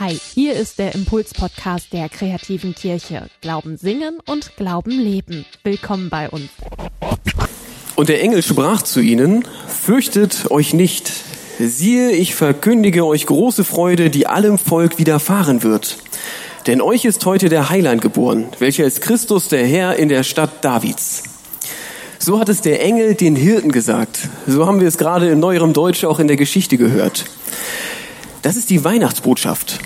Hi, 0.00 0.18
hier 0.34 0.54
ist 0.54 0.80
der 0.80 0.96
Impuls-Podcast 0.96 1.92
der 1.92 2.08
kreativen 2.08 2.74
Kirche. 2.74 3.28
Glauben 3.40 3.76
singen 3.76 4.18
und 4.26 4.56
Glauben 4.56 4.90
leben. 4.90 5.44
Willkommen 5.62 6.10
bei 6.10 6.28
uns. 6.28 6.48
Und 7.94 8.08
der 8.08 8.20
Engel 8.20 8.42
sprach 8.42 8.82
zu 8.82 8.98
ihnen, 8.98 9.44
fürchtet 9.68 10.50
euch 10.50 10.74
nicht. 10.74 11.12
Siehe, 11.60 12.10
ich 12.10 12.34
verkündige 12.34 13.06
euch 13.06 13.24
große 13.26 13.62
Freude, 13.62 14.10
die 14.10 14.26
allem 14.26 14.58
Volk 14.58 14.98
widerfahren 14.98 15.62
wird. 15.62 15.98
Denn 16.66 16.80
euch 16.80 17.04
ist 17.04 17.24
heute 17.24 17.48
der 17.48 17.70
Heiland 17.70 18.02
geboren, 18.02 18.48
welcher 18.58 18.86
ist 18.86 19.00
Christus 19.00 19.46
der 19.46 19.64
Herr 19.64 19.94
in 19.94 20.08
der 20.08 20.24
Stadt 20.24 20.64
Davids. 20.64 21.22
So 22.18 22.40
hat 22.40 22.48
es 22.48 22.62
der 22.62 22.82
Engel 22.82 23.14
den 23.14 23.36
Hirten 23.36 23.70
gesagt. 23.70 24.28
So 24.48 24.66
haben 24.66 24.80
wir 24.80 24.88
es 24.88 24.98
gerade 24.98 25.28
in 25.28 25.38
neuerem 25.38 25.72
Deutsch 25.72 26.04
auch 26.04 26.18
in 26.18 26.26
der 26.26 26.36
Geschichte 26.36 26.78
gehört. 26.78 27.26
Das 28.44 28.56
ist 28.56 28.68
die 28.68 28.84
Weihnachtsbotschaft. 28.84 29.78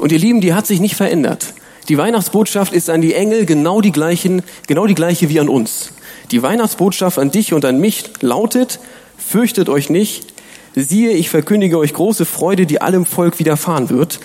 Und 0.00 0.10
ihr 0.10 0.18
Lieben, 0.18 0.40
die 0.40 0.52
hat 0.52 0.66
sich 0.66 0.80
nicht 0.80 0.96
verändert. 0.96 1.54
Die 1.88 1.96
Weihnachtsbotschaft 1.96 2.72
ist 2.72 2.90
an 2.90 3.02
die 3.02 3.14
Engel 3.14 3.46
genau 3.46 3.80
die, 3.80 3.92
gleichen, 3.92 4.42
genau 4.66 4.88
die 4.88 4.96
gleiche 4.96 5.28
wie 5.28 5.38
an 5.38 5.48
uns. 5.48 5.92
Die 6.32 6.42
Weihnachtsbotschaft 6.42 7.20
an 7.20 7.30
dich 7.30 7.52
und 7.52 7.64
an 7.64 7.78
mich 7.78 8.02
lautet, 8.20 8.80
fürchtet 9.16 9.68
euch 9.68 9.90
nicht, 9.90 10.26
siehe, 10.74 11.12
ich 11.12 11.30
verkündige 11.30 11.78
euch 11.78 11.94
große 11.94 12.24
Freude, 12.24 12.66
die 12.66 12.80
allem 12.80 13.06
Volk 13.06 13.38
widerfahren 13.38 13.90
wird, 13.90 14.18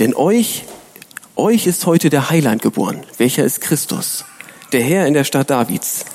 denn 0.00 0.12
euch, 0.12 0.64
euch 1.36 1.68
ist 1.68 1.86
heute 1.86 2.10
der 2.10 2.28
Heiland 2.28 2.60
geboren, 2.60 3.04
welcher 3.18 3.44
ist 3.44 3.60
Christus, 3.60 4.24
der 4.72 4.82
Herr 4.82 5.06
in 5.06 5.14
der 5.14 5.22
Stadt 5.22 5.48
Davids. 5.48 6.06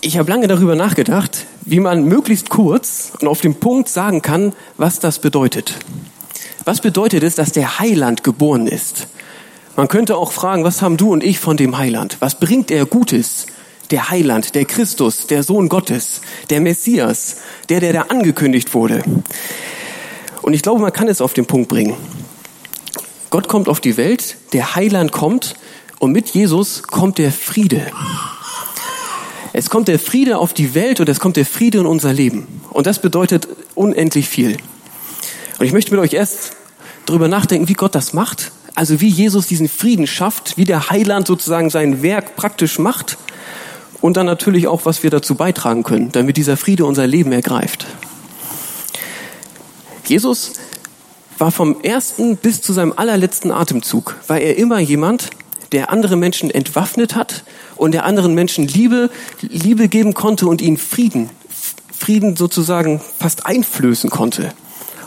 Ich 0.00 0.18
habe 0.18 0.28
lange 0.28 0.48
darüber 0.48 0.74
nachgedacht, 0.74 1.46
wie 1.64 1.80
man 1.80 2.04
möglichst 2.04 2.50
kurz 2.50 3.12
und 3.20 3.28
auf 3.28 3.40
den 3.40 3.54
Punkt 3.54 3.88
sagen 3.88 4.22
kann, 4.22 4.52
was 4.76 4.98
das 4.98 5.18
bedeutet. 5.18 5.74
Was 6.64 6.80
bedeutet 6.80 7.22
es, 7.22 7.34
dass 7.34 7.52
der 7.52 7.78
Heiland 7.78 8.24
geboren 8.24 8.66
ist? 8.66 9.08
Man 9.76 9.88
könnte 9.88 10.16
auch 10.16 10.32
fragen, 10.32 10.64
was 10.64 10.82
haben 10.82 10.96
du 10.96 11.12
und 11.12 11.24
ich 11.24 11.38
von 11.38 11.56
dem 11.56 11.78
Heiland? 11.78 12.18
Was 12.20 12.38
bringt 12.38 12.70
er 12.70 12.84
Gutes? 12.84 13.46
Der 13.90 14.10
Heiland, 14.10 14.54
der 14.54 14.64
Christus, 14.64 15.26
der 15.26 15.42
Sohn 15.42 15.68
Gottes, 15.68 16.20
der 16.50 16.60
Messias, 16.60 17.36
der, 17.68 17.80
der 17.80 17.92
da 17.92 18.00
angekündigt 18.02 18.74
wurde. 18.74 19.02
Und 20.42 20.54
ich 20.54 20.62
glaube, 20.62 20.80
man 20.80 20.92
kann 20.92 21.08
es 21.08 21.20
auf 21.20 21.34
den 21.34 21.46
Punkt 21.46 21.68
bringen. 21.68 21.94
Gott 23.30 23.48
kommt 23.48 23.68
auf 23.68 23.80
die 23.80 23.96
Welt, 23.96 24.36
der 24.52 24.74
Heiland 24.76 25.12
kommt 25.12 25.54
und 25.98 26.12
mit 26.12 26.30
Jesus 26.30 26.82
kommt 26.82 27.18
der 27.18 27.32
Friede. 27.32 27.86
Es 29.52 29.68
kommt 29.68 29.88
der 29.88 29.98
Friede 29.98 30.38
auf 30.38 30.54
die 30.54 30.74
Welt 30.74 31.00
und 31.00 31.08
es 31.08 31.20
kommt 31.20 31.36
der 31.36 31.44
Friede 31.44 31.78
in 31.78 31.86
unser 31.86 32.12
Leben. 32.12 32.62
Und 32.70 32.86
das 32.86 33.00
bedeutet 33.00 33.48
unendlich 33.74 34.28
viel. 34.28 34.56
Und 35.58 35.66
ich 35.66 35.72
möchte 35.72 35.90
mit 35.90 36.00
euch 36.00 36.14
erst 36.14 36.52
darüber 37.04 37.28
nachdenken, 37.28 37.68
wie 37.68 37.74
Gott 37.74 37.94
das 37.94 38.14
macht. 38.14 38.52
Also 38.74 39.00
wie 39.02 39.08
Jesus 39.08 39.46
diesen 39.46 39.68
Frieden 39.68 40.06
schafft, 40.06 40.56
wie 40.56 40.64
der 40.64 40.88
Heiland 40.88 41.26
sozusagen 41.26 41.68
sein 41.68 42.02
Werk 42.02 42.36
praktisch 42.36 42.78
macht. 42.78 43.18
Und 44.00 44.16
dann 44.16 44.26
natürlich 44.26 44.66
auch, 44.68 44.86
was 44.86 45.02
wir 45.02 45.10
dazu 45.10 45.34
beitragen 45.34 45.82
können, 45.82 46.10
damit 46.12 46.38
dieser 46.38 46.56
Friede 46.56 46.86
unser 46.86 47.06
Leben 47.06 47.30
ergreift. 47.32 47.86
Jesus 50.06 50.54
war 51.38 51.52
vom 51.52 51.82
ersten 51.82 52.36
bis 52.36 52.62
zu 52.62 52.72
seinem 52.72 52.94
allerletzten 52.96 53.50
Atemzug, 53.50 54.16
war 54.26 54.40
er 54.40 54.56
immer 54.56 54.78
jemand, 54.78 55.30
der 55.72 55.90
andere 55.90 56.16
Menschen 56.16 56.50
entwaffnet 56.50 57.14
hat 57.14 57.44
und 57.82 57.92
der 57.92 58.04
anderen 58.04 58.34
Menschen 58.34 58.68
Liebe, 58.68 59.10
Liebe 59.40 59.88
geben 59.88 60.14
konnte 60.14 60.46
und 60.46 60.62
ihnen 60.62 60.76
Frieden, 60.76 61.30
Frieden 61.92 62.36
sozusagen 62.36 63.00
fast 63.18 63.44
einflößen 63.44 64.08
konnte. 64.08 64.52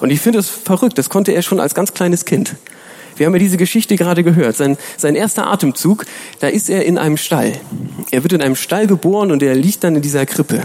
Und 0.02 0.10
ich 0.10 0.20
finde 0.20 0.40
es 0.40 0.50
verrückt, 0.50 0.98
das 0.98 1.10
konnte 1.10 1.32
er 1.32 1.42
schon 1.42 1.62
als 1.62 1.74
ganz 1.74 1.94
kleines 1.94 2.26
Kind. 2.26 2.56
Wir 3.16 3.28
haben 3.28 3.34
ja 3.34 3.40
diese 3.40 3.56
Geschichte 3.56 3.96
gerade 3.96 4.24
gehört. 4.24 4.58
Sein, 4.58 4.78
sein 4.98 5.16
erster 5.16 5.48
Atemzug, 5.48 6.06
da 6.42 6.48
ist 6.48 6.70
er 6.70 6.84
in 6.84 6.98
einem 6.98 7.16
Stall. 7.16 7.54
Er 8.12 8.24
wird 8.24 8.34
in 8.34 8.42
einem 8.42 8.58
Stall 8.58 8.88
geboren 8.88 9.32
und 9.32 9.42
er 9.42 9.56
liegt 9.56 9.86
dann 9.86 9.96
in 9.96 10.02
dieser 10.02 10.26
Krippe. 10.26 10.64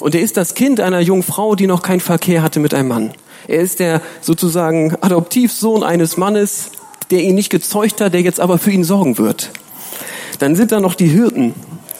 Und 0.00 0.14
er 0.14 0.22
ist 0.22 0.38
das 0.38 0.54
Kind 0.54 0.80
einer 0.80 1.00
jungen 1.00 1.22
Frau, 1.22 1.54
die 1.54 1.66
noch 1.66 1.82
keinen 1.82 2.00
Verkehr 2.00 2.42
hatte 2.42 2.60
mit 2.60 2.72
einem 2.72 2.88
Mann. 2.88 3.12
Er 3.46 3.60
ist 3.60 3.78
der 3.78 4.00
sozusagen 4.22 4.96
Adoptivsohn 5.02 5.82
eines 5.82 6.16
Mannes, 6.16 6.70
der 7.10 7.20
ihn 7.22 7.34
nicht 7.34 7.50
gezeugt 7.50 8.00
hat, 8.00 8.14
der 8.14 8.22
jetzt 8.22 8.40
aber 8.40 8.56
für 8.56 8.70
ihn 8.70 8.84
sorgen 8.84 9.18
wird. 9.18 9.50
Dann 10.40 10.56
sind 10.56 10.72
da 10.72 10.80
noch 10.80 10.94
die 10.94 11.06
Hirten, 11.06 11.54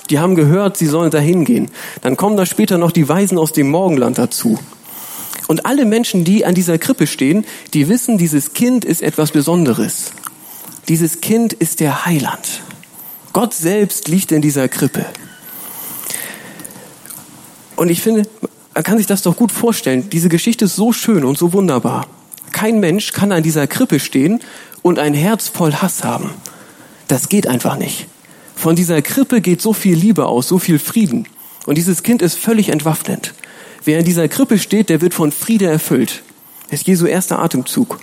die 0.08 0.18
haben 0.18 0.34
gehört, 0.34 0.76
sie 0.76 0.86
sollen 0.86 1.10
dahin 1.10 1.44
gehen. 1.44 1.70
Dann 2.02 2.16
kommen 2.16 2.36
da 2.36 2.44
später 2.44 2.78
noch 2.78 2.90
die 2.90 3.08
Weisen 3.08 3.38
aus 3.38 3.52
dem 3.52 3.70
Morgenland 3.70 4.18
dazu. 4.18 4.58
Und 5.46 5.66
alle 5.66 5.84
Menschen, 5.84 6.24
die 6.24 6.44
an 6.44 6.54
dieser 6.54 6.78
Krippe 6.78 7.06
stehen, 7.06 7.44
die 7.74 7.88
wissen, 7.88 8.18
dieses 8.18 8.52
Kind 8.52 8.84
ist 8.84 9.02
etwas 9.02 9.30
Besonderes. 9.30 10.12
Dieses 10.88 11.20
Kind 11.20 11.52
ist 11.52 11.80
der 11.80 12.06
Heiland. 12.06 12.62
Gott 13.32 13.54
selbst 13.54 14.08
liegt 14.08 14.32
in 14.32 14.42
dieser 14.42 14.68
Krippe. 14.68 15.06
Und 17.76 17.90
ich 17.90 18.02
finde, 18.02 18.22
man 18.74 18.82
kann 18.82 18.98
sich 18.98 19.06
das 19.06 19.22
doch 19.22 19.36
gut 19.36 19.52
vorstellen. 19.52 20.10
Diese 20.10 20.28
Geschichte 20.28 20.64
ist 20.64 20.76
so 20.76 20.92
schön 20.92 21.24
und 21.24 21.38
so 21.38 21.52
wunderbar. 21.52 22.06
Kein 22.52 22.80
Mensch 22.80 23.12
kann 23.12 23.32
an 23.32 23.42
dieser 23.42 23.66
Krippe 23.66 24.00
stehen 24.00 24.40
und 24.82 24.98
ein 24.98 25.14
Herz 25.14 25.48
voll 25.48 25.74
Hass 25.74 26.04
haben. 26.04 26.30
Das 27.06 27.28
geht 27.28 27.46
einfach 27.46 27.76
nicht. 27.76 28.09
Von 28.60 28.76
dieser 28.76 29.00
Krippe 29.00 29.41
geht 29.41 29.62
so 29.62 29.72
viel 29.72 29.97
Liebe 29.97 30.26
aus, 30.26 30.47
so 30.47 30.59
viel 30.59 30.78
Frieden. 30.78 31.26
Und 31.65 31.78
dieses 31.78 32.03
Kind 32.03 32.21
ist 32.21 32.38
völlig 32.38 32.69
entwaffnet. 32.69 33.32
Wer 33.84 34.00
in 34.00 34.04
dieser 34.04 34.28
Krippe 34.28 34.59
steht, 34.59 34.91
der 34.91 35.00
wird 35.00 35.15
von 35.15 35.32
Friede 35.32 35.65
erfüllt. 35.65 36.22
Das 36.69 36.81
ist 36.81 36.87
Jesu 36.87 37.06
erster 37.06 37.38
Atemzug. 37.38 37.98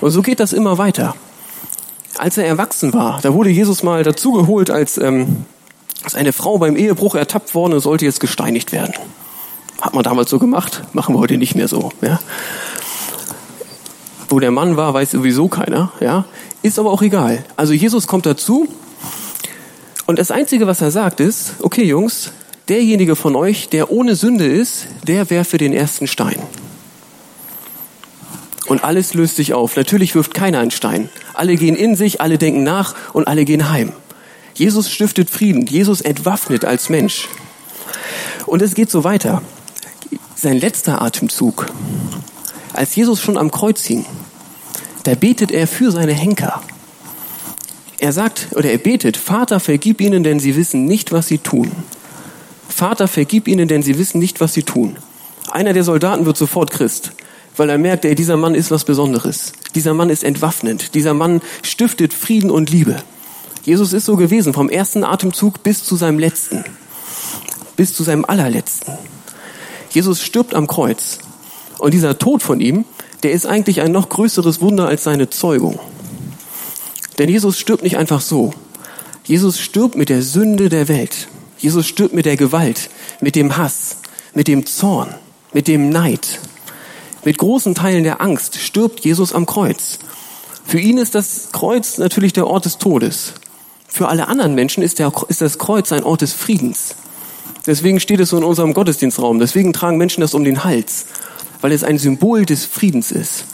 Und 0.00 0.10
so 0.10 0.20
geht 0.20 0.40
das 0.40 0.52
immer 0.52 0.78
weiter. 0.78 1.14
Als 2.18 2.36
er 2.36 2.44
erwachsen 2.44 2.92
war, 2.92 3.20
da 3.22 3.34
wurde 3.34 3.50
Jesus 3.50 3.84
mal 3.84 4.02
dazugeholt, 4.02 4.68
als, 4.68 4.98
ähm, 4.98 5.44
als 6.02 6.16
eine 6.16 6.32
Frau 6.32 6.58
beim 6.58 6.74
Ehebruch 6.74 7.14
ertappt 7.14 7.54
worden 7.54 7.74
und 7.74 7.80
sollte 7.80 8.04
jetzt 8.04 8.18
gesteinigt 8.18 8.72
werden. 8.72 8.94
Hat 9.80 9.94
man 9.94 10.02
damals 10.02 10.28
so 10.28 10.40
gemacht, 10.40 10.82
machen 10.92 11.14
wir 11.14 11.20
heute 11.20 11.36
nicht 11.36 11.54
mehr 11.54 11.68
so. 11.68 11.92
Ja? 12.00 12.18
Wo 14.28 14.40
der 14.40 14.50
Mann 14.50 14.76
war, 14.76 14.92
weiß 14.92 15.12
sowieso 15.12 15.46
keiner. 15.46 15.92
Ja? 16.00 16.24
Ist 16.62 16.80
aber 16.80 16.90
auch 16.90 17.02
egal. 17.02 17.44
Also 17.56 17.74
Jesus 17.74 18.08
kommt 18.08 18.26
dazu 18.26 18.66
und 20.06 20.18
das 20.18 20.30
Einzige, 20.30 20.66
was 20.66 20.80
er 20.80 20.90
sagt, 20.90 21.20
ist, 21.20 21.54
okay 21.60 21.84
Jungs, 21.84 22.30
derjenige 22.68 23.16
von 23.16 23.36
euch, 23.36 23.68
der 23.68 23.90
ohne 23.90 24.16
Sünde 24.16 24.46
ist, 24.46 24.86
der 25.06 25.30
werfe 25.30 25.58
den 25.58 25.72
ersten 25.72 26.06
Stein. 26.06 26.40
Und 28.66 28.82
alles 28.82 29.14
löst 29.14 29.36
sich 29.36 29.52
auf. 29.52 29.76
Natürlich 29.76 30.14
wirft 30.14 30.32
keiner 30.32 30.60
einen 30.60 30.70
Stein. 30.70 31.10
Alle 31.34 31.56
gehen 31.56 31.76
in 31.76 31.96
sich, 31.96 32.20
alle 32.20 32.38
denken 32.38 32.62
nach 32.62 32.94
und 33.12 33.28
alle 33.28 33.44
gehen 33.44 33.70
heim. 33.70 33.92
Jesus 34.54 34.90
stiftet 34.90 35.28
Frieden. 35.28 35.66
Jesus 35.66 36.00
entwaffnet 36.00 36.64
als 36.64 36.88
Mensch. 36.88 37.28
Und 38.46 38.62
es 38.62 38.74
geht 38.74 38.90
so 38.90 39.04
weiter. 39.04 39.42
Sein 40.34 40.58
letzter 40.58 41.02
Atemzug. 41.02 41.66
Als 42.72 42.94
Jesus 42.96 43.20
schon 43.20 43.36
am 43.36 43.50
Kreuz 43.50 43.84
hing, 43.84 44.04
da 45.04 45.14
betet 45.14 45.52
er 45.52 45.66
für 45.66 45.90
seine 45.90 46.12
Henker. 46.12 46.62
Er 47.98 48.12
sagt 48.12 48.48
oder 48.52 48.70
er 48.70 48.78
betet, 48.78 49.16
Vater, 49.16 49.60
vergib 49.60 50.00
ihnen, 50.00 50.24
denn 50.24 50.40
sie 50.40 50.56
wissen 50.56 50.84
nicht, 50.84 51.12
was 51.12 51.28
sie 51.28 51.38
tun. 51.38 51.70
Vater, 52.68 53.08
vergib 53.08 53.46
ihnen, 53.48 53.68
denn 53.68 53.82
sie 53.82 53.98
wissen 53.98 54.18
nicht, 54.18 54.40
was 54.40 54.54
sie 54.54 54.62
tun. 54.62 54.96
Einer 55.50 55.72
der 55.72 55.84
Soldaten 55.84 56.26
wird 56.26 56.36
sofort 56.36 56.70
Christ, 56.70 57.12
weil 57.56 57.70
er 57.70 57.78
merkt, 57.78 58.04
ey, 58.04 58.14
dieser 58.14 58.36
Mann 58.36 58.54
ist 58.54 58.70
was 58.70 58.84
Besonderes. 58.84 59.52
Dieser 59.74 59.94
Mann 59.94 60.10
ist 60.10 60.24
entwaffnend. 60.24 60.94
Dieser 60.94 61.14
Mann 61.14 61.40
stiftet 61.62 62.12
Frieden 62.12 62.50
und 62.50 62.70
Liebe. 62.70 62.96
Jesus 63.64 63.92
ist 63.92 64.06
so 64.06 64.16
gewesen, 64.16 64.52
vom 64.52 64.68
ersten 64.68 65.04
Atemzug 65.04 65.62
bis 65.62 65.84
zu 65.84 65.96
seinem 65.96 66.18
letzten. 66.18 66.64
Bis 67.76 67.94
zu 67.94 68.02
seinem 68.02 68.24
allerletzten. 68.24 68.94
Jesus 69.90 70.22
stirbt 70.22 70.54
am 70.54 70.66
Kreuz. 70.66 71.18
Und 71.78 71.94
dieser 71.94 72.18
Tod 72.18 72.42
von 72.42 72.60
ihm, 72.60 72.84
der 73.22 73.32
ist 73.32 73.46
eigentlich 73.46 73.80
ein 73.80 73.92
noch 73.92 74.08
größeres 74.08 74.60
Wunder 74.60 74.86
als 74.86 75.04
seine 75.04 75.30
Zeugung. 75.30 75.78
Denn 77.18 77.28
Jesus 77.28 77.58
stirbt 77.58 77.82
nicht 77.82 77.96
einfach 77.96 78.20
so. 78.20 78.52
Jesus 79.24 79.60
stirbt 79.60 79.96
mit 79.96 80.08
der 80.08 80.22
Sünde 80.22 80.68
der 80.68 80.88
Welt. 80.88 81.28
Jesus 81.58 81.86
stirbt 81.86 82.14
mit 82.14 82.26
der 82.26 82.36
Gewalt, 82.36 82.90
mit 83.20 83.36
dem 83.36 83.56
Hass, 83.56 83.96
mit 84.34 84.48
dem 84.48 84.66
Zorn, 84.66 85.14
mit 85.52 85.68
dem 85.68 85.88
Neid. 85.88 86.40
Mit 87.24 87.38
großen 87.38 87.74
Teilen 87.74 88.04
der 88.04 88.20
Angst 88.20 88.56
stirbt 88.56 89.00
Jesus 89.00 89.32
am 89.32 89.46
Kreuz. 89.46 89.98
Für 90.66 90.78
ihn 90.78 90.98
ist 90.98 91.14
das 91.14 91.50
Kreuz 91.52 91.98
natürlich 91.98 92.32
der 92.32 92.46
Ort 92.46 92.66
des 92.66 92.78
Todes. 92.78 93.32
Für 93.88 94.08
alle 94.08 94.28
anderen 94.28 94.54
Menschen 94.54 94.82
ist, 94.82 94.98
der, 94.98 95.12
ist 95.28 95.40
das 95.40 95.58
Kreuz 95.58 95.92
ein 95.92 96.04
Ort 96.04 96.20
des 96.20 96.32
Friedens. 96.32 96.96
Deswegen 97.66 98.00
steht 98.00 98.20
es 98.20 98.30
so 98.30 98.36
in 98.36 98.44
unserem 98.44 98.74
Gottesdienstraum. 98.74 99.38
Deswegen 99.38 99.72
tragen 99.72 99.96
Menschen 99.96 100.20
das 100.20 100.34
um 100.34 100.44
den 100.44 100.64
Hals 100.64 101.06
weil 101.64 101.72
es 101.72 101.82
ein 101.82 101.96
Symbol 101.96 102.44
des 102.44 102.66
Friedens 102.66 103.10
ist. 103.10 103.46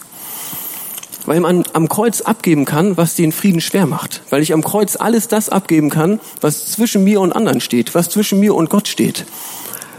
Weil 1.26 1.40
man 1.40 1.64
am 1.72 1.88
Kreuz 1.88 2.22
abgeben 2.22 2.64
kann, 2.64 2.96
was 2.96 3.14
den 3.14 3.32
Frieden 3.32 3.60
schwer 3.60 3.86
macht. 3.86 4.22
Weil 4.30 4.42
ich 4.42 4.52
am 4.52 4.62
Kreuz 4.62 4.96
alles 4.96 5.28
das 5.28 5.48
abgeben 5.48 5.90
kann, 5.90 6.20
was 6.40 6.66
zwischen 6.66 7.04
mir 7.04 7.20
und 7.20 7.32
anderen 7.32 7.60
steht, 7.60 7.94
was 7.94 8.08
zwischen 8.08 8.40
mir 8.40 8.54
und 8.54 8.70
Gott 8.70 8.88
steht. 8.88 9.26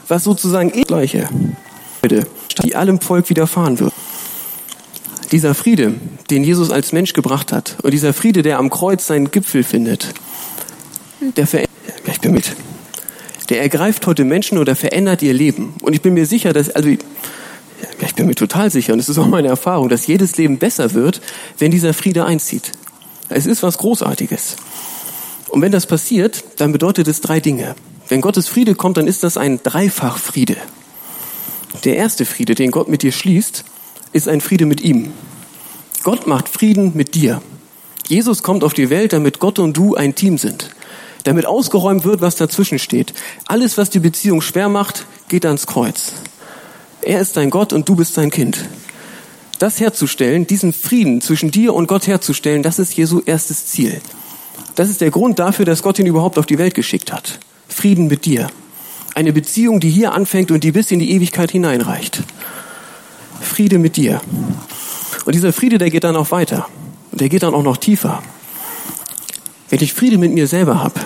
Was 0.07 0.23
sozusagen 0.23 0.71
eh 0.73 0.83
gleiche, 0.83 1.29
die 2.63 2.75
allem 2.75 2.99
Volk 2.99 3.29
widerfahren 3.29 3.79
wird. 3.79 3.93
Dieser 5.31 5.55
Friede, 5.55 5.93
den 6.29 6.43
Jesus 6.43 6.71
als 6.71 6.91
Mensch 6.91 7.13
gebracht 7.13 7.53
hat, 7.53 7.77
und 7.83 7.91
dieser 7.91 8.13
Friede, 8.13 8.41
der 8.41 8.57
am 8.57 8.69
Kreuz 8.69 9.07
seinen 9.07 9.31
Gipfel 9.31 9.63
findet, 9.63 10.13
der 11.37 11.47
verändert, 11.47 11.71
ich 12.11 12.19
bin 12.19 12.33
mit, 12.33 12.51
der 13.49 13.61
ergreift 13.61 14.07
heute 14.07 14.23
Menschen 14.23 14.57
oder 14.57 14.75
verändert 14.75 15.21
ihr 15.21 15.33
Leben. 15.33 15.73
Und 15.81 15.93
ich 15.93 16.01
bin 16.01 16.13
mir 16.13 16.25
sicher, 16.25 16.53
dass, 16.53 16.69
also, 16.69 16.89
bin 18.21 18.27
mir 18.27 18.35
total 18.35 18.69
sicher, 18.69 18.93
und 18.93 18.99
es 18.99 19.09
ist 19.09 19.17
auch 19.17 19.25
meine 19.25 19.47
Erfahrung, 19.47 19.89
dass 19.89 20.05
jedes 20.05 20.37
Leben 20.37 20.59
besser 20.59 20.93
wird, 20.93 21.21
wenn 21.57 21.71
dieser 21.71 21.91
Friede 21.91 22.23
einzieht. 22.23 22.71
Es 23.29 23.47
ist 23.47 23.63
was 23.63 23.79
Großartiges. 23.79 24.57
Und 25.49 25.63
wenn 25.63 25.71
das 25.71 25.87
passiert, 25.87 26.43
dann 26.57 26.71
bedeutet 26.71 27.07
es 27.07 27.21
drei 27.21 27.39
Dinge. 27.39 27.73
Wenn 28.07 28.21
Gottes 28.21 28.47
Friede 28.47 28.75
kommt, 28.75 28.97
dann 28.97 29.07
ist 29.07 29.23
das 29.23 29.37
ein 29.37 29.59
Dreifachfriede. 29.63 30.55
Der 31.83 31.95
erste 31.95 32.25
Friede, 32.25 32.53
den 32.53 32.69
Gott 32.69 32.89
mit 32.89 33.01
dir 33.01 33.11
schließt, 33.11 33.63
ist 34.13 34.27
ein 34.27 34.39
Friede 34.39 34.67
mit 34.67 34.81
ihm. 34.81 35.13
Gott 36.03 36.27
macht 36.27 36.47
Frieden 36.47 36.91
mit 36.93 37.15
dir. 37.15 37.41
Jesus 38.07 38.43
kommt 38.43 38.63
auf 38.63 38.75
die 38.75 38.91
Welt, 38.91 39.13
damit 39.13 39.39
Gott 39.39 39.57
und 39.57 39.75
du 39.75 39.95
ein 39.95 40.13
Team 40.13 40.37
sind. 40.37 40.69
Damit 41.23 41.47
ausgeräumt 41.47 42.03
wird, 42.03 42.21
was 42.21 42.35
dazwischen 42.35 42.77
steht. 42.77 43.15
Alles, 43.47 43.79
was 43.79 43.89
die 43.89 43.99
Beziehung 43.99 44.41
schwer 44.41 44.69
macht, 44.69 45.07
geht 45.27 45.43
ans 45.47 45.65
Kreuz. 45.65 46.13
Er 47.03 47.19
ist 47.19 47.35
dein 47.35 47.49
Gott 47.49 47.73
und 47.73 47.89
du 47.89 47.95
bist 47.95 48.13
sein 48.13 48.29
Kind. 48.29 48.65
Das 49.59 49.79
herzustellen, 49.79 50.47
diesen 50.47 50.73
Frieden 50.73 51.21
zwischen 51.21 51.51
dir 51.51 51.73
und 51.73 51.87
Gott 51.87 52.07
herzustellen, 52.07 52.63
das 52.63 52.79
ist 52.79 52.93
Jesu 52.93 53.21
erstes 53.25 53.67
Ziel. 53.67 54.01
Das 54.75 54.89
ist 54.89 55.01
der 55.01 55.11
Grund 55.11 55.39
dafür, 55.39 55.65
dass 55.65 55.83
Gott 55.83 55.99
ihn 55.99 56.05
überhaupt 56.05 56.37
auf 56.37 56.45
die 56.45 56.57
Welt 56.57 56.73
geschickt 56.73 57.11
hat. 57.11 57.39
Frieden 57.67 58.07
mit 58.07 58.25
dir. 58.25 58.49
Eine 59.15 59.33
Beziehung, 59.33 59.79
die 59.79 59.89
hier 59.89 60.13
anfängt 60.13 60.51
und 60.51 60.63
die 60.63 60.71
bis 60.71 60.91
in 60.91 60.99
die 60.99 61.11
Ewigkeit 61.11 61.51
hineinreicht. 61.51 62.23
Friede 63.41 63.79
mit 63.79 63.97
dir. 63.97 64.21
Und 65.25 65.35
dieser 65.35 65.53
Friede, 65.53 65.77
der 65.77 65.89
geht 65.89 66.03
dann 66.03 66.15
auch 66.15 66.31
weiter. 66.31 66.67
Und 67.11 67.21
der 67.21 67.29
geht 67.29 67.43
dann 67.43 67.53
auch 67.53 67.63
noch 67.63 67.77
tiefer. 67.77 68.23
Wenn 69.69 69.81
ich 69.81 69.93
Friede 69.93 70.17
mit 70.17 70.31
mir 70.31 70.47
selber 70.47 70.83
habe, 70.83 70.99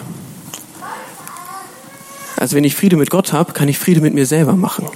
also 2.38 2.56
wenn 2.56 2.64
ich 2.64 2.76
Friede 2.76 2.98
mit 2.98 3.10
Gott 3.10 3.34
habe, 3.34 3.54
kann 3.54 3.70
ich 3.70 3.80
Friede 3.80 4.02
mit 4.02 4.14
mir 4.14 4.26
selber 4.26 4.56
machen. 4.56 4.88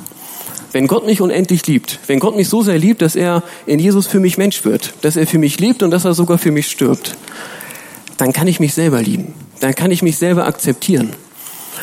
Wenn 0.72 0.88
Gott 0.88 1.06
mich 1.06 1.20
unendlich 1.22 1.66
liebt, 1.66 2.00
wenn 2.08 2.20
Gott 2.20 2.36
mich 2.36 2.48
so 2.48 2.62
sehr 2.62 2.78
liebt, 2.78 3.02
dass 3.02 3.16
er 3.16 3.44
in 3.66 3.80
Jesus 3.80 4.06
für 4.06 4.20
mich 4.20 4.38
Mensch 4.38 4.66
wird, 4.66 4.94
dass 5.02 5.16
er 5.16 5.26
für 5.26 5.40
mich 5.40 5.60
lebt 5.60 5.82
und 5.82 5.92
dass 5.92 6.06
er 6.06 6.14
sogar 6.14 6.38
für 6.38 6.52
mich 6.52 6.70
stirbt, 6.70 7.16
dann 8.18 8.34
kann 8.34 8.48
ich 8.48 8.60
mich 8.60 8.74
selber 8.74 9.02
lieben. 9.02 9.34
Dann 9.62 9.74
kann 9.74 9.92
ich 9.92 10.04
mich 10.04 10.18
selber 10.18 10.46
akzeptieren. 10.46 11.10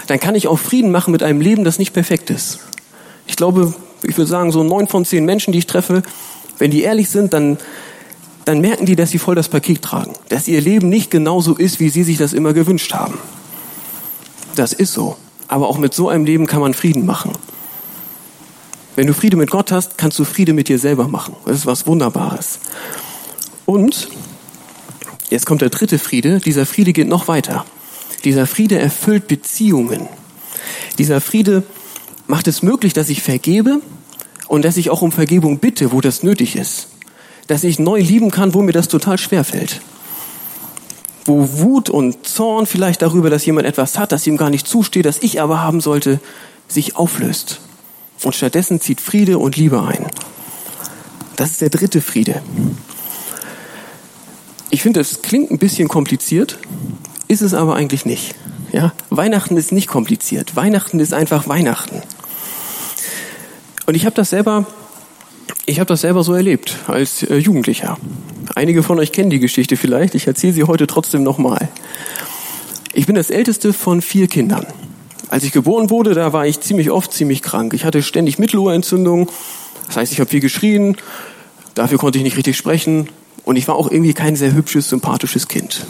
Dann 0.06 0.21
kann 0.21 0.35
ich 0.35 0.47
auch 0.47 0.59
Frieden 0.59 0.93
machen 0.93 1.11
mit 1.11 1.23
einem 1.23 1.41
Leben, 1.41 1.65
das 1.65 1.79
nicht 1.79 1.93
perfekt 1.93 2.31
ist. 2.31 2.61
Ich 3.27 3.37
glaube, 3.37 3.75
ich 4.03 4.17
würde 4.17 4.31
sagen, 4.31 4.53
so 4.53 4.62
neun 4.62 4.87
von 4.87 5.05
zehn 5.05 5.25
Menschen, 5.25 5.53
die 5.53 5.59
ich 5.59 5.67
treffe, 5.67 6.03
wenn 6.59 6.71
die 6.71 6.83
ehrlich 6.83 7.09
sind, 7.09 7.33
dann, 7.33 7.59
dann 8.44 8.61
merken 8.61 8.87
die, 8.87 8.97
dass 8.97 9.11
sie 9.11 9.19
voll 9.19 9.35
das 9.35 9.49
Paket 9.49 9.83
tragen. 9.83 10.12
Dass 10.29 10.47
ihr 10.47 10.61
Leben 10.61 10.88
nicht 10.88 11.11
genauso 11.11 11.55
ist, 11.55 11.81
wie 11.81 11.88
sie 11.88 12.05
sich 12.05 12.19
das 12.19 12.33
immer 12.33 12.53
gewünscht 12.53 12.94
haben. 12.94 13.19
Das 14.55 14.73
ist 14.73 14.93
so. 14.93 15.17
Aber 15.49 15.69
auch 15.69 15.79
mit 15.79 15.93
so 15.94 16.09
einem 16.09 16.25
Leben 16.25 16.47
kann 16.47 16.61
man 16.61 16.75
Frieden 16.75 17.05
machen. 17.05 17.33
Wenn 18.96 19.06
du 19.06 19.14
Friede 19.14 19.37
mit 19.37 19.50
Gott 19.50 19.70
hast, 19.70 19.96
kannst 19.96 20.19
du 20.19 20.25
Friede 20.25 20.52
mit 20.52 20.69
dir 20.69 20.78
selber 20.78 21.06
machen. 21.06 21.37
Das 21.44 21.58
ist 21.58 21.66
was 21.66 21.87
Wunderbares. 21.87 22.58
Und 23.64 24.08
Jetzt 25.31 25.46
kommt 25.46 25.60
der 25.60 25.70
dritte 25.70 25.98
Friede. 25.98 26.40
Dieser 26.40 26.66
Friede 26.66 26.93
geht 26.93 27.08
noch 27.08 27.28
weiter. 27.28 27.64
Dieser 28.25 28.46
Friede 28.46 28.78
erfüllt 28.78 29.26
Beziehungen. 29.26 30.08
Dieser 30.98 31.20
Friede 31.20 31.64
macht 32.26 32.46
es 32.48 32.62
möglich, 32.62 32.93
dass 32.93 33.08
ich 33.08 33.22
vergebe 33.22 33.81
und 34.46 34.64
dass 34.64 34.76
ich 34.76 34.90
auch 34.90 35.02
um 35.02 35.12
Vergebung 35.12 35.58
bitte, 35.58 35.92
wo 35.92 36.00
das 36.00 36.22
nötig 36.22 36.56
ist. 36.56 36.88
Dass 37.49 37.64
ich 37.64 37.78
neu 37.78 38.00
lieben 38.00 38.31
kann, 38.31 38.54
wo 38.54 38.62
mir 38.62 38.72
das 38.72 38.88
total 38.88 39.19
schwer 39.19 39.44
fällt. 39.44 39.81
Wo 41.25 41.49
Wut 41.58 41.90
und 41.90 42.26
Zorn 42.26 42.66
vielleicht 42.66 43.02
darüber, 43.02 43.31
dass 43.31 43.46
jemand 43.46 43.66
etwas 43.66 43.99
hat, 43.99 44.12
das 44.12 44.26
ihm 44.26 44.37
gar 44.37 44.50
nicht 44.50 44.69
zusteht, 44.69 45.06
das 45.06 45.22
ich 45.22 45.40
aber 45.40 45.60
haben 45.60 45.81
sollte, 45.81 46.20
sich 46.69 46.94
auflöst. 46.96 47.60
Und 48.22 48.34
stattdessen 48.34 48.80
zieht 48.80 49.00
Friede 49.00 49.38
und 49.38 49.56
Liebe 49.56 49.82
ein. 49.82 50.06
Das 51.36 51.50
ist 51.50 51.60
der 51.60 51.70
dritte 51.70 52.00
Friede. 52.00 52.42
Ich 54.70 54.82
finde, 54.82 55.00
es 55.00 55.22
klingt 55.22 55.50
ein 55.50 55.58
bisschen 55.58 55.88
kompliziert, 55.88 56.58
ist 57.28 57.42
es 57.42 57.54
aber 57.54 57.76
eigentlich 57.76 58.04
nicht. 58.04 58.34
Ja? 58.72 58.92
Weihnachten 59.10 59.56
ist 59.56 59.72
nicht 59.72 59.88
kompliziert. 59.88 60.56
Weihnachten 60.56 61.00
ist 61.00 61.14
einfach 61.14 61.48
Weihnachten. 61.48 62.02
Und 63.86 63.94
ich 63.94 64.04
habe 64.04 64.16
das 64.16 64.30
selber, 64.30 64.66
ich 65.64 65.78
habe 65.78 65.86
das 65.86 66.00
selber 66.00 66.24
so 66.24 66.34
erlebt 66.34 66.76
als 66.88 67.22
äh, 67.22 67.36
Jugendlicher. 67.36 67.98
Einige 68.54 68.82
von 68.82 68.98
euch 68.98 69.12
kennen 69.12 69.30
die 69.30 69.38
Geschichte 69.38 69.76
vielleicht. 69.76 70.14
Ich 70.14 70.26
erzähle 70.26 70.52
sie 70.52 70.64
heute 70.64 70.86
trotzdem 70.86 71.22
nochmal. 71.22 71.68
Ich 72.92 73.06
bin 73.06 73.14
das 73.14 73.30
älteste 73.30 73.72
von 73.72 74.02
vier 74.02 74.26
Kindern. 74.26 74.66
Als 75.28 75.44
ich 75.44 75.52
geboren 75.52 75.90
wurde, 75.90 76.14
da 76.14 76.32
war 76.32 76.46
ich 76.46 76.61
ziemlich 76.61 76.90
oft 76.90 77.12
ziemlich 77.12 77.43
krank. 77.43 77.75
Ich 77.75 77.84
hatte 77.84 78.02
ständig 78.02 78.38
Mittelohrentzündung. 78.38 79.28
Das 79.87 79.96
heißt, 79.96 80.12
ich 80.12 80.20
habe 80.20 80.31
viel 80.31 80.40
geschrien. 80.40 80.96
Dafür 81.75 81.99
konnte 81.99 82.19
ich 82.19 82.25
nicht 82.25 82.37
richtig 82.37 82.56
sprechen. 82.56 83.08
Und 83.44 83.56
ich 83.56 83.69
war 83.69 83.76
auch 83.76 83.90
irgendwie 83.90 84.14
kein 84.14 84.37
sehr 84.37 84.52
hübsches, 84.55 84.88
sympathisches 84.88 85.49
Kind. 85.49 85.87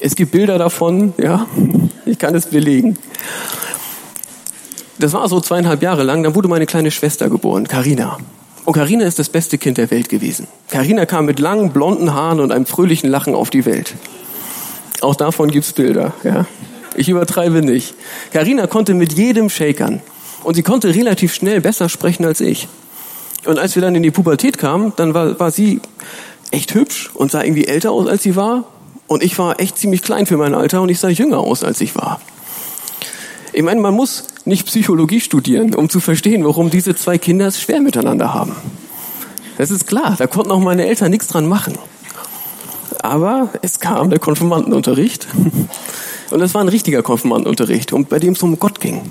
Es 0.00 0.16
gibt 0.16 0.32
Bilder 0.32 0.58
davon, 0.58 1.14
ja, 1.16 1.46
ich 2.04 2.18
kann 2.18 2.34
es 2.34 2.46
belegen. 2.46 2.98
Das 4.98 5.12
war 5.12 5.28
so 5.28 5.40
zweieinhalb 5.40 5.82
Jahre 5.82 6.02
lang, 6.02 6.22
dann 6.22 6.34
wurde 6.34 6.48
meine 6.48 6.66
kleine 6.66 6.90
Schwester 6.90 7.30
geboren, 7.30 7.68
Karina. 7.68 8.18
Und 8.64 8.74
Karina 8.74 9.04
ist 9.04 9.18
das 9.18 9.28
beste 9.28 9.58
Kind 9.58 9.78
der 9.78 9.90
Welt 9.90 10.08
gewesen. 10.08 10.46
Karina 10.68 11.06
kam 11.06 11.24
mit 11.24 11.38
langen 11.38 11.70
blonden 11.70 12.12
Haaren 12.14 12.40
und 12.40 12.52
einem 12.52 12.66
fröhlichen 12.66 13.10
Lachen 13.10 13.34
auf 13.34 13.50
die 13.50 13.64
Welt. 13.64 13.94
Auch 15.00 15.14
davon 15.14 15.50
gibt's 15.50 15.72
Bilder, 15.72 16.12
ja. 16.22 16.46
Ich 16.96 17.08
übertreibe 17.08 17.62
nicht. 17.62 17.94
Karina 18.32 18.66
konnte 18.66 18.94
mit 18.94 19.12
jedem 19.14 19.48
shakern. 19.48 20.00
Und 20.42 20.54
sie 20.54 20.62
konnte 20.62 20.94
relativ 20.94 21.34
schnell 21.34 21.60
besser 21.60 21.88
sprechen 21.88 22.24
als 22.24 22.40
ich. 22.40 22.68
Und 23.44 23.58
als 23.58 23.74
wir 23.74 23.82
dann 23.82 23.94
in 23.94 24.02
die 24.02 24.10
Pubertät 24.10 24.58
kamen, 24.58 24.92
dann 24.96 25.14
war, 25.14 25.38
war 25.38 25.50
sie 25.50 25.80
echt 26.50 26.74
hübsch 26.74 27.10
und 27.14 27.30
sah 27.30 27.42
irgendwie 27.42 27.66
älter 27.66 27.90
aus, 27.90 28.06
als 28.06 28.22
sie 28.22 28.36
war. 28.36 28.64
Und 29.06 29.22
ich 29.22 29.38
war 29.38 29.60
echt 29.60 29.78
ziemlich 29.78 30.02
klein 30.02 30.26
für 30.26 30.36
mein 30.36 30.54
Alter 30.54 30.82
und 30.82 30.88
ich 30.88 30.98
sah 30.98 31.08
jünger 31.08 31.38
aus, 31.38 31.64
als 31.64 31.80
ich 31.80 31.96
war. 31.96 32.20
Ich 33.52 33.62
meine, 33.62 33.80
man 33.80 33.94
muss 33.94 34.24
nicht 34.44 34.66
Psychologie 34.66 35.20
studieren, 35.20 35.74
um 35.74 35.88
zu 35.88 36.00
verstehen, 36.00 36.44
warum 36.44 36.70
diese 36.70 36.94
zwei 36.94 37.18
Kinder 37.18 37.46
es 37.46 37.60
schwer 37.60 37.80
miteinander 37.80 38.32
haben. 38.32 38.56
Das 39.58 39.70
ist 39.70 39.86
klar, 39.86 40.14
da 40.18 40.26
konnten 40.26 40.50
auch 40.50 40.60
meine 40.60 40.86
Eltern 40.86 41.10
nichts 41.10 41.28
dran 41.28 41.46
machen. 41.46 41.76
Aber 43.02 43.50
es 43.60 43.80
kam 43.80 44.10
der 44.10 44.18
Konfirmandenunterricht. 44.18 45.26
Und 46.32 46.40
das 46.40 46.54
war 46.54 46.62
ein 46.62 46.68
richtiger 46.68 47.02
Konfirmandenunterricht, 47.02 47.92
bei 48.08 48.18
dem 48.18 48.32
es 48.32 48.42
um 48.42 48.58
Gott 48.58 48.80
ging. 48.80 49.02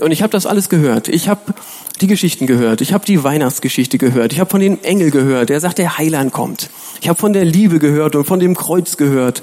Und 0.00 0.10
ich 0.10 0.22
habe 0.22 0.30
das 0.30 0.44
alles 0.44 0.68
gehört. 0.68 1.08
Ich 1.08 1.28
habe 1.28 1.54
die 2.00 2.06
Geschichten 2.06 2.46
gehört. 2.46 2.82
Ich 2.82 2.92
habe 2.92 3.04
die 3.04 3.24
Weihnachtsgeschichte 3.24 3.96
gehört. 3.96 4.32
Ich 4.32 4.40
habe 4.40 4.50
von 4.50 4.60
dem 4.60 4.78
Engel 4.82 5.10
gehört, 5.10 5.48
der 5.48 5.60
sagt, 5.60 5.78
der 5.78 5.96
Heiland 5.96 6.32
kommt. 6.32 6.68
Ich 7.00 7.08
habe 7.08 7.18
von 7.18 7.32
der 7.32 7.44
Liebe 7.44 7.78
gehört 7.78 8.14
und 8.14 8.26
von 8.26 8.40
dem 8.40 8.54
Kreuz 8.56 8.98
gehört. 8.98 9.42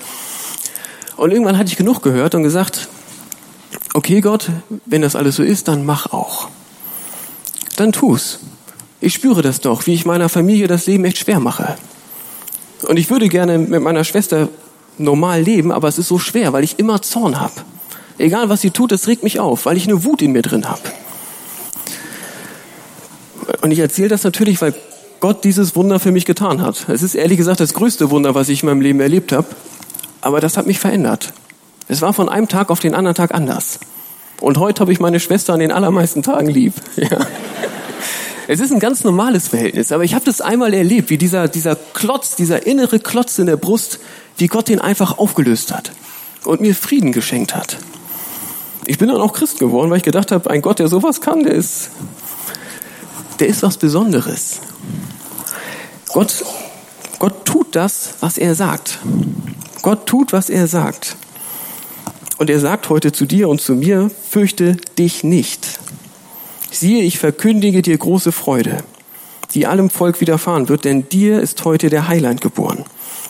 Und 1.16 1.32
irgendwann 1.32 1.58
hatte 1.58 1.70
ich 1.70 1.78
genug 1.78 2.04
gehört 2.04 2.36
und 2.36 2.44
gesagt, 2.44 2.88
okay 3.94 4.22
Gott, 4.22 4.52
wenn 4.86 5.02
das 5.02 5.16
alles 5.16 5.38
so 5.38 5.44
ist, 5.44 5.68
dann 5.68 5.86
mach 5.86 6.14
auch. 6.14 6.50
Dann 7.78 7.92
tu's. 7.92 8.40
Ich 9.02 9.16
spüre 9.16 9.42
das 9.42 9.62
doch, 9.62 9.88
wie 9.88 9.94
ich 9.94 10.06
meiner 10.06 10.30
Familie 10.30 10.68
das 10.68 10.86
Leben 10.86 11.06
echt 11.06 11.18
schwer 11.18 11.40
mache. 11.40 11.78
Und 12.88 12.98
ich 12.98 13.10
würde 13.10 13.28
gerne 13.28 13.58
mit 13.58 13.82
meiner 13.82 14.04
Schwester 14.04 14.50
normal 14.98 15.42
leben, 15.42 15.72
aber 15.72 15.88
es 15.88 15.98
ist 15.98 16.08
so 16.08 16.20
schwer, 16.20 16.54
weil 16.54 16.64
ich 16.64 16.80
immer 16.80 17.02
Zorn 17.02 17.40
habe. 17.40 17.54
Egal 18.18 18.50
was 18.50 18.62
sie 18.62 18.72
tut, 18.72 18.92
es 18.92 19.08
regt 19.08 19.24
mich 19.24 19.40
auf, 19.40 19.66
weil 19.66 19.78
ich 19.78 19.88
eine 19.88 20.04
Wut 20.04 20.22
in 20.22 20.32
mir 20.32 20.42
drin 20.42 20.68
habe. 20.68 20.82
Und 23.62 23.72
ich 23.72 23.80
erzähle 23.80 24.10
das 24.10 24.24
natürlich, 24.24 24.62
weil 24.62 24.74
Gott 25.20 25.44
dieses 25.44 25.76
Wunder 25.76 26.00
für 26.00 26.12
mich 26.12 26.26
getan 26.26 26.62
hat. 26.62 26.88
Es 26.90 27.02
ist 27.02 27.16
ehrlich 27.16 27.38
gesagt 27.38 27.60
das 27.60 27.74
größte 27.74 28.10
Wunder, 28.12 28.36
was 28.36 28.50
ich 28.50 28.64
in 28.64 28.70
meinem 28.70 28.82
Leben 28.82 29.00
erlebt 29.00 29.32
habe. 29.32 29.48
Aber 30.22 30.42
das 30.42 30.58
hat 30.58 30.68
mich 30.68 30.80
verändert. 30.80 31.34
Es 31.88 32.02
war 32.02 32.14
von 32.14 32.30
einem 32.30 32.48
Tag 32.48 32.70
auf 32.70 32.80
den 32.80 32.94
anderen 32.94 33.16
Tag 33.16 33.34
anders. 33.34 33.80
Und 34.42 34.58
heute 34.58 34.82
habe 34.82 34.92
ich 34.92 35.00
meine 35.00 35.20
Schwester 35.20 35.54
an 35.54 35.60
den 35.60 35.72
allermeisten 35.72 36.24
Tagen 36.24 36.48
lieb. 36.48 36.74
Ja. 36.98 37.26
Es 38.50 38.62
ist 38.62 38.72
ein 38.72 38.80
ganz 38.80 39.04
normales 39.04 39.50
Verhältnis, 39.50 39.92
aber 39.92 40.06
ich 40.06 40.14
habe 40.14 40.24
das 40.24 40.40
einmal 40.40 40.74
erlebt, 40.74 41.10
wie 41.10 41.18
dieser, 41.18 41.50
dieser 41.50 41.76
Klotz, 41.76 42.36
dieser 42.36 42.66
innere 42.66 42.98
Klotz 42.98 43.38
in 43.40 43.46
der 43.46 43.58
Brust, 43.58 44.00
wie 44.38 44.48
Gott 44.48 44.70
den 44.70 44.80
einfach 44.80 45.18
aufgelöst 45.18 45.74
hat 45.74 45.92
und 46.46 46.62
mir 46.62 46.74
Frieden 46.74 47.12
geschenkt 47.12 47.54
hat. 47.54 47.78
Ich 48.86 48.98
bin 48.98 49.10
dann 49.10 49.20
auch 49.20 49.34
Christ 49.34 49.60
geworden, 49.60 49.92
weil 49.92 49.98
ich 49.98 50.04
gedacht 50.04 50.32
habe, 50.32 50.50
ein 50.50 50.62
Gott, 50.62 50.80
der 50.80 50.88
sowas 50.88 51.20
kann, 51.20 51.44
der 51.44 51.56
ist, 51.56 51.90
der 53.42 53.48
ist 53.48 53.64
was 53.64 53.76
Besonderes. 53.76 54.62
Gott, 56.14 56.46
Gott 57.20 57.44
tut 57.44 57.76
das, 57.76 58.14
was 58.22 58.38
er 58.38 58.56
sagt. 58.56 59.00
Gott 59.82 60.06
tut, 60.06 60.32
was 60.32 60.50
er 60.50 60.68
sagt. 60.68 61.18
Und 62.38 62.50
er 62.50 62.62
sagt 62.62 62.88
heute 62.88 63.12
zu 63.12 63.26
dir 63.26 63.50
und 63.50 63.60
zu 63.60 63.76
mir, 63.76 64.10
fürchte 64.30 64.78
dich 64.98 65.26
nicht. 65.26 65.77
Siehe, 66.80 67.02
ich 67.02 67.18
verkündige 67.18 67.82
dir 67.82 67.98
große 67.98 68.32
Freude, 68.32 68.78
die 69.56 69.66
allem 69.66 69.90
Volk 69.90 70.22
widerfahren 70.22 70.70
wird, 70.70 70.86
denn 70.86 71.10
dir 71.10 71.42
ist 71.42 71.66
heute 71.66 71.90
der 71.90 72.08
Heiland 72.08 72.40
geboren, 72.40 72.86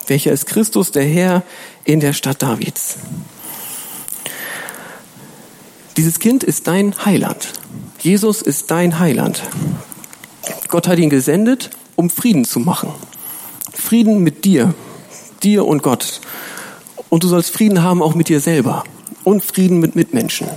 welcher 0.07 0.33
ist 0.33 0.47
Christus, 0.47 0.91
der 0.91 1.05
Herr 1.05 1.43
in 1.85 2.01
der 2.01 2.11
Stadt 2.11 2.41
Davids. 2.41 2.97
Dieses 5.95 6.19
Kind 6.19 6.43
ist 6.43 6.67
dein 6.67 7.05
Heiland. 7.05 7.53
Jesus 8.01 8.41
ist 8.41 8.69
dein 8.69 8.99
Heiland. 8.99 9.41
Gott 10.67 10.89
hat 10.89 10.99
ihn 10.99 11.09
gesendet, 11.09 11.69
um 11.95 12.09
Frieden 12.09 12.43
zu 12.43 12.59
machen. 12.59 12.91
Frieden 13.73 14.23
mit 14.23 14.43
dir, 14.43 14.73
dir 15.41 15.65
und 15.65 15.83
Gott. 15.83 16.19
Und 17.07 17.23
du 17.23 17.29
sollst 17.29 17.51
Frieden 17.51 17.81
haben 17.81 18.01
auch 18.01 18.13
mit 18.13 18.27
dir 18.27 18.41
selber 18.41 18.83
und 19.23 19.41
Frieden 19.41 19.79
mit 19.79 19.95
Mitmenschen. 19.95 20.49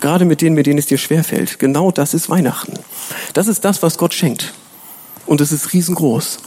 Gerade 0.00 0.24
mit 0.24 0.40
denen, 0.40 0.54
mit 0.54 0.66
denen 0.66 0.78
es 0.78 0.86
dir 0.86 0.98
schwerfällt. 0.98 1.58
Genau 1.58 1.90
das 1.90 2.14
ist 2.14 2.30
Weihnachten. 2.30 2.74
Das 3.34 3.48
ist 3.48 3.64
das, 3.64 3.82
was 3.82 3.98
Gott 3.98 4.14
schenkt. 4.14 4.54
Und 5.26 5.40
es 5.40 5.52
ist 5.52 5.72
riesengroß. 5.72 6.38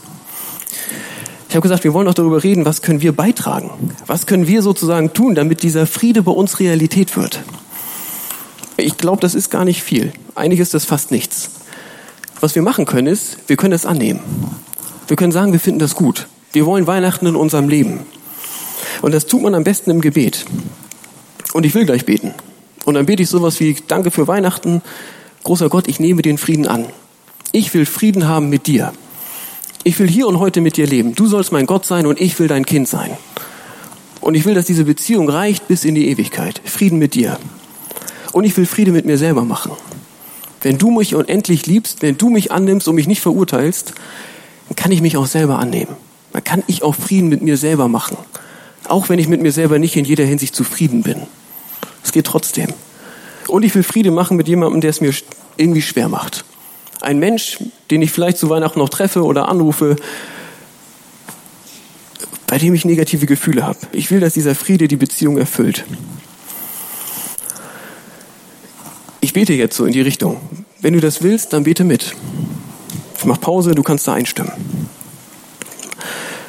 Ich 1.48 1.54
habe 1.54 1.62
gesagt, 1.62 1.84
wir 1.84 1.92
wollen 1.92 2.08
auch 2.08 2.14
darüber 2.14 2.42
reden, 2.42 2.64
was 2.64 2.80
können 2.80 3.02
wir 3.02 3.12
beitragen? 3.12 3.70
Was 4.06 4.26
können 4.26 4.46
wir 4.46 4.62
sozusagen 4.62 5.12
tun, 5.12 5.34
damit 5.34 5.62
dieser 5.62 5.86
Friede 5.86 6.22
bei 6.22 6.32
uns 6.32 6.60
Realität 6.60 7.14
wird? 7.16 7.40
Ich 8.78 8.96
glaube, 8.96 9.20
das 9.20 9.34
ist 9.34 9.50
gar 9.50 9.66
nicht 9.66 9.82
viel. 9.82 10.12
Eigentlich 10.34 10.60
ist 10.60 10.72
das 10.72 10.86
fast 10.86 11.10
nichts. 11.10 11.50
Was 12.40 12.54
wir 12.54 12.62
machen 12.62 12.86
können, 12.86 13.06
ist, 13.06 13.36
wir 13.48 13.56
können 13.56 13.74
es 13.74 13.84
annehmen. 13.84 14.20
Wir 15.08 15.16
können 15.16 15.30
sagen, 15.30 15.52
wir 15.52 15.60
finden 15.60 15.78
das 15.78 15.94
gut. 15.94 16.26
Wir 16.52 16.64
wollen 16.64 16.86
Weihnachten 16.86 17.26
in 17.26 17.36
unserem 17.36 17.68
Leben. 17.68 18.00
Und 19.02 19.12
das 19.12 19.26
tut 19.26 19.42
man 19.42 19.54
am 19.54 19.62
besten 19.62 19.90
im 19.90 20.00
Gebet. 20.00 20.46
Und 21.52 21.66
ich 21.66 21.74
will 21.74 21.84
gleich 21.84 22.06
beten. 22.06 22.32
Und 22.84 22.94
dann 22.94 23.06
bete 23.06 23.22
ich 23.22 23.28
sowas 23.28 23.60
wie, 23.60 23.76
danke 23.86 24.10
für 24.10 24.26
Weihnachten. 24.28 24.82
Großer 25.44 25.68
Gott, 25.68 25.88
ich 25.88 26.00
nehme 26.00 26.22
den 26.22 26.38
Frieden 26.38 26.66
an. 26.66 26.86
Ich 27.52 27.72
will 27.74 27.86
Frieden 27.86 28.28
haben 28.28 28.48
mit 28.48 28.66
dir. 28.66 28.92
Ich 29.84 29.98
will 29.98 30.08
hier 30.08 30.26
und 30.26 30.38
heute 30.38 30.60
mit 30.60 30.76
dir 30.76 30.86
leben. 30.86 31.14
Du 31.14 31.26
sollst 31.26 31.52
mein 31.52 31.66
Gott 31.66 31.86
sein 31.86 32.06
und 32.06 32.20
ich 32.20 32.38
will 32.38 32.48
dein 32.48 32.64
Kind 32.64 32.88
sein. 32.88 33.16
Und 34.20 34.34
ich 34.34 34.44
will, 34.44 34.54
dass 34.54 34.66
diese 34.66 34.84
Beziehung 34.84 35.28
reicht 35.28 35.66
bis 35.66 35.84
in 35.84 35.96
die 35.96 36.08
Ewigkeit. 36.08 36.60
Frieden 36.64 36.98
mit 36.98 37.14
dir. 37.14 37.38
Und 38.32 38.44
ich 38.44 38.56
will 38.56 38.66
Friede 38.66 38.92
mit 38.92 39.04
mir 39.04 39.18
selber 39.18 39.44
machen. 39.44 39.72
Wenn 40.60 40.78
du 40.78 40.90
mich 40.92 41.16
unendlich 41.16 41.66
liebst, 41.66 42.02
wenn 42.02 42.16
du 42.16 42.30
mich 42.30 42.52
annimmst 42.52 42.86
und 42.86 42.94
mich 42.94 43.08
nicht 43.08 43.20
verurteilst, 43.20 43.94
dann 44.68 44.76
kann 44.76 44.92
ich 44.92 45.02
mich 45.02 45.16
auch 45.16 45.26
selber 45.26 45.58
annehmen. 45.58 45.96
Dann 46.32 46.44
kann 46.44 46.62
ich 46.68 46.84
auch 46.84 46.94
Frieden 46.94 47.28
mit 47.28 47.42
mir 47.42 47.56
selber 47.56 47.88
machen. 47.88 48.16
Auch 48.88 49.08
wenn 49.08 49.18
ich 49.18 49.28
mit 49.28 49.42
mir 49.42 49.52
selber 49.52 49.80
nicht 49.80 49.96
in 49.96 50.04
jeder 50.04 50.24
Hinsicht 50.24 50.54
zufrieden 50.54 51.02
bin. 51.02 51.22
Es 52.04 52.12
geht 52.12 52.26
trotzdem. 52.26 52.68
Und 53.48 53.64
ich 53.64 53.74
will 53.74 53.82
Friede 53.82 54.10
machen 54.10 54.36
mit 54.36 54.48
jemandem, 54.48 54.80
der 54.80 54.90
es 54.90 55.00
mir 55.00 55.12
irgendwie 55.56 55.82
schwer 55.82 56.08
macht. 56.08 56.44
Ein 57.00 57.18
Mensch, 57.18 57.58
den 57.90 58.02
ich 58.02 58.12
vielleicht 58.12 58.38
zu 58.38 58.48
Weihnachten 58.48 58.78
noch 58.78 58.88
treffe 58.88 59.24
oder 59.24 59.48
anrufe, 59.48 59.96
bei 62.46 62.58
dem 62.58 62.74
ich 62.74 62.84
negative 62.84 63.26
Gefühle 63.26 63.64
habe. 63.66 63.78
Ich 63.92 64.10
will, 64.10 64.20
dass 64.20 64.34
dieser 64.34 64.54
Friede 64.54 64.86
die 64.86 64.96
Beziehung 64.96 65.38
erfüllt. 65.38 65.84
Ich 69.20 69.32
bete 69.32 69.54
jetzt 69.54 69.76
so 69.76 69.84
in 69.84 69.92
die 69.92 70.00
Richtung. 70.00 70.40
Wenn 70.80 70.94
du 70.94 71.00
das 71.00 71.22
willst, 71.22 71.52
dann 71.52 71.64
bete 71.64 71.84
mit. 71.84 72.14
Ich 73.16 73.24
mach 73.24 73.40
Pause, 73.40 73.74
du 73.74 73.82
kannst 73.82 74.06
da 74.06 74.14
einstimmen. 74.14 74.52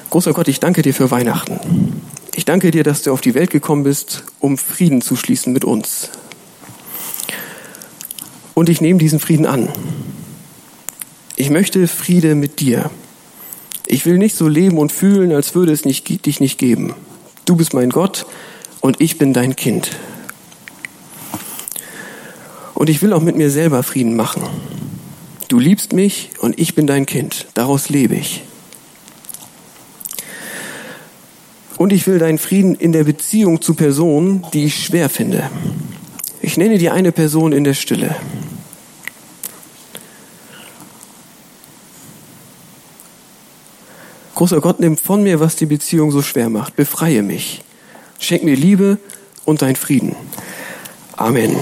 Großer 0.10 0.33
Gott, 0.33 0.48
ich 0.48 0.60
danke 0.60 0.81
dir 0.81 0.93
für 0.93 1.10
Weihnachten. 1.10 2.01
Ich 2.36 2.45
danke 2.45 2.72
dir, 2.72 2.83
dass 2.83 3.03
du 3.03 3.13
auf 3.13 3.22
die 3.22 3.36
Welt 3.36 3.51
gekommen 3.51 3.83
bist, 3.83 4.24
um 4.44 4.58
Frieden 4.58 5.00
zu 5.02 5.16
schließen 5.16 5.54
mit 5.54 5.64
uns. 5.64 6.10
Und 8.54 8.68
ich 8.68 8.82
nehme 8.82 9.00
diesen 9.00 9.22
Frieden 9.22 9.46
an. 9.46 9.70
Ich 11.38 11.50
möchte 11.50 11.88
Friede 11.88 12.36
mit 12.36 12.60
dir. 12.60 12.92
Ich 13.88 14.06
will 14.06 14.18
nicht 14.18 14.36
so 14.36 14.50
leben 14.50 14.80
und 14.80 14.92
fühlen, 14.92 15.32
als 15.32 15.56
würde 15.56 15.72
es 15.72 15.86
nicht, 15.86 16.26
dich 16.26 16.42
nicht 16.42 16.60
geben. 16.60 16.94
Du 17.46 17.56
bist 17.56 17.74
mein 17.74 17.90
Gott 17.90 18.26
und 18.82 19.00
ich 19.00 19.18
bin 19.18 19.32
dein 19.32 19.56
Kind. 19.56 19.92
Und 22.74 22.90
ich 22.90 23.02
will 23.02 23.14
auch 23.14 23.22
mit 23.22 23.38
mir 23.38 23.50
selber 23.50 23.82
Frieden 23.82 24.18
machen. 24.18 24.44
Du 25.48 25.58
liebst 25.58 25.94
mich 25.94 26.32
und 26.40 26.60
ich 26.60 26.76
bin 26.76 26.86
dein 26.86 27.06
Kind. 27.06 27.48
Daraus 27.54 27.88
lebe 27.88 28.16
ich. 28.16 28.44
Und 31.77 31.92
ich 31.92 32.06
will 32.08 32.20
deinen 32.20 32.38
Frieden 32.38 32.75
in 32.75 32.92
der 32.92 33.03
Beziehung 33.03 33.62
zu 33.62 33.74
Personen, 33.74 34.46
die 34.53 34.65
ich 34.65 34.86
schwer 34.86 35.10
finde. 35.10 35.50
Ich 36.42 36.58
nenne 36.58 36.77
dir 36.77 36.94
eine 36.94 37.12
Person 37.12 37.51
in 37.51 37.63
der 37.63 37.74
Stille. 37.74 38.15
Großer 44.36 44.62
Gott, 44.62 44.80
nimm 44.80 44.98
von 44.98 45.24
mir, 45.24 45.39
was 45.39 45.56
die 45.56 45.65
Beziehung 45.65 46.12
so 46.12 46.22
schwer 46.22 46.50
macht. 46.50 46.75
Befreie 46.75 47.22
mich. 47.22 47.63
Schenk 48.20 48.44
mir 48.44 48.56
Liebe 48.56 48.98
und 49.46 49.62
dein 49.62 49.75
Frieden. 49.75 50.15
Amen. 51.15 51.56